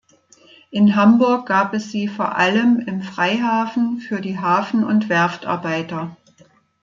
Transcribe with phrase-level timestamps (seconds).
[0.71, 6.17] In Hamburg gab es sie vor allem im Freihafen für die Hafen- und Werftarbeiter.